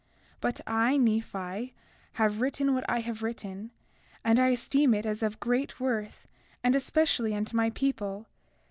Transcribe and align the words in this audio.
33:3 0.37 0.37
But 0.41 0.61
I, 0.65 0.97
Nephi, 0.97 1.75
have 2.13 2.41
written 2.41 2.73
what 2.73 2.83
I 2.89 3.01
have 3.01 3.21
written, 3.21 3.69
and 4.23 4.39
I 4.39 4.47
esteem 4.47 4.95
it 4.95 5.05
as 5.05 5.21
of 5.21 5.39
great 5.39 5.79
worth, 5.79 6.27
and 6.63 6.73
especially 6.75 7.35
unto 7.35 7.55
my 7.55 7.69
people. 7.69 8.25